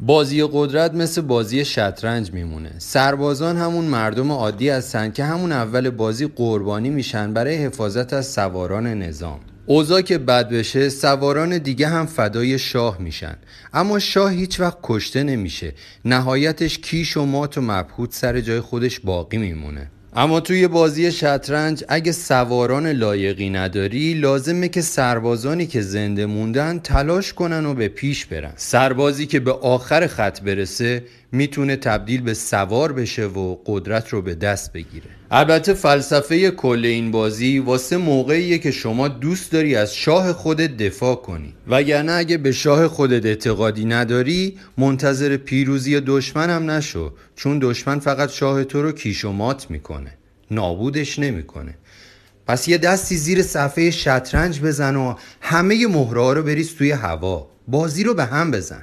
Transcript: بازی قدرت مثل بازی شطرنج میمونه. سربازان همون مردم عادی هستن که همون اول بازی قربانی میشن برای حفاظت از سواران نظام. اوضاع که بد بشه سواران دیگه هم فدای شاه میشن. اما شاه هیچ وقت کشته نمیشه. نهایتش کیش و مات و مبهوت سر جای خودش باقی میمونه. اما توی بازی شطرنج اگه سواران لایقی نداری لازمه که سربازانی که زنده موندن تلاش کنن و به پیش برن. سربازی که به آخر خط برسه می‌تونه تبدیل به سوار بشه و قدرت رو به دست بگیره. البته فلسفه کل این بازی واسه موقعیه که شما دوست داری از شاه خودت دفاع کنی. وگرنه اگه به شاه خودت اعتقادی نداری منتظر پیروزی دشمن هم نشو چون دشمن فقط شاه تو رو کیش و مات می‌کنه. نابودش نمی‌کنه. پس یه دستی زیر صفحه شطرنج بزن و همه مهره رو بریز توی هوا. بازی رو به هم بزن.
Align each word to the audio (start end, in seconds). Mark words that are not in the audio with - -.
بازی 0.00 0.48
قدرت 0.52 0.94
مثل 0.94 1.20
بازی 1.20 1.64
شطرنج 1.64 2.32
میمونه. 2.32 2.72
سربازان 2.78 3.56
همون 3.56 3.84
مردم 3.84 4.32
عادی 4.32 4.68
هستن 4.68 5.10
که 5.10 5.24
همون 5.24 5.52
اول 5.52 5.90
بازی 5.90 6.26
قربانی 6.26 6.90
میشن 6.90 7.32
برای 7.32 7.54
حفاظت 7.54 8.12
از 8.12 8.26
سواران 8.26 8.86
نظام. 8.86 9.40
اوضاع 9.66 10.00
که 10.00 10.18
بد 10.18 10.48
بشه 10.48 10.88
سواران 10.88 11.58
دیگه 11.58 11.88
هم 11.88 12.06
فدای 12.06 12.58
شاه 12.58 12.98
میشن. 13.00 13.36
اما 13.72 13.98
شاه 13.98 14.32
هیچ 14.32 14.60
وقت 14.60 14.78
کشته 14.82 15.22
نمیشه. 15.22 15.72
نهایتش 16.04 16.78
کیش 16.78 17.16
و 17.16 17.24
مات 17.24 17.58
و 17.58 17.60
مبهوت 17.60 18.14
سر 18.14 18.40
جای 18.40 18.60
خودش 18.60 19.00
باقی 19.00 19.38
میمونه. 19.38 19.90
اما 20.18 20.40
توی 20.40 20.68
بازی 20.68 21.12
شطرنج 21.12 21.84
اگه 21.88 22.12
سواران 22.12 22.86
لایقی 22.86 23.50
نداری 23.50 24.14
لازمه 24.14 24.68
که 24.68 24.80
سربازانی 24.80 25.66
که 25.66 25.80
زنده 25.80 26.26
موندن 26.26 26.78
تلاش 26.78 27.32
کنن 27.32 27.66
و 27.66 27.74
به 27.74 27.88
پیش 27.88 28.26
برن. 28.26 28.52
سربازی 28.56 29.26
که 29.26 29.40
به 29.40 29.52
آخر 29.52 30.06
خط 30.06 30.40
برسه 30.40 31.04
می‌تونه 31.32 31.76
تبدیل 31.76 32.20
به 32.20 32.34
سوار 32.34 32.92
بشه 32.92 33.26
و 33.26 33.56
قدرت 33.66 34.08
رو 34.08 34.22
به 34.22 34.34
دست 34.34 34.72
بگیره. 34.72 35.06
البته 35.30 35.74
فلسفه 35.74 36.50
کل 36.50 36.84
این 36.84 37.10
بازی 37.10 37.58
واسه 37.58 37.96
موقعیه 37.96 38.58
که 38.58 38.70
شما 38.70 39.08
دوست 39.08 39.52
داری 39.52 39.76
از 39.76 39.94
شاه 39.94 40.32
خودت 40.32 40.76
دفاع 40.76 41.14
کنی. 41.14 41.54
وگرنه 41.68 42.12
اگه 42.12 42.36
به 42.36 42.52
شاه 42.52 42.88
خودت 42.88 43.26
اعتقادی 43.26 43.84
نداری 43.84 44.58
منتظر 44.78 45.36
پیروزی 45.36 46.00
دشمن 46.00 46.50
هم 46.50 46.70
نشو 46.70 47.12
چون 47.36 47.58
دشمن 47.62 47.98
فقط 47.98 48.30
شاه 48.30 48.64
تو 48.64 48.82
رو 48.82 48.92
کیش 48.92 49.24
و 49.24 49.32
مات 49.32 49.70
می‌کنه. 49.70 50.05
نابودش 50.50 51.18
نمی‌کنه. 51.18 51.74
پس 52.46 52.68
یه 52.68 52.78
دستی 52.78 53.16
زیر 53.16 53.42
صفحه 53.42 53.90
شطرنج 53.90 54.60
بزن 54.60 54.96
و 54.96 55.14
همه 55.40 55.86
مهره 55.86 56.32
رو 56.32 56.42
بریز 56.42 56.74
توی 56.74 56.90
هوا. 56.90 57.50
بازی 57.68 58.04
رو 58.04 58.14
به 58.14 58.24
هم 58.24 58.50
بزن. 58.50 58.74